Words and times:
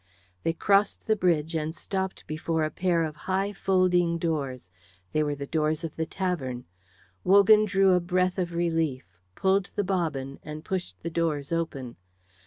They 0.41 0.53
crossed 0.53 1.05
the 1.05 1.15
bridge 1.15 1.53
and 1.53 1.75
stopped 1.75 2.25
before 2.25 2.63
a 2.63 2.71
pair 2.71 3.03
of 3.03 3.15
high 3.29 3.53
folding 3.53 4.17
doors. 4.17 4.71
They 5.11 5.21
were 5.21 5.35
the 5.35 5.45
doors 5.45 5.83
of 5.83 5.95
the 5.95 6.07
tavern. 6.07 6.65
Wogan 7.23 7.65
drew 7.65 7.91
a 7.93 7.99
breath 7.99 8.39
of 8.39 8.51
relief, 8.51 9.19
pulled 9.35 9.67
the 9.75 9.83
bobbin, 9.83 10.39
and 10.41 10.65
pushed 10.65 10.95
the 11.03 11.11
doors 11.11 11.51
open. 11.51 11.97